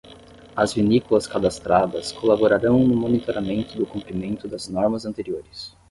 [0.55, 5.75] As vinícolas cadastradas colaborarão no monitoramento do cumprimento das normas anteriores.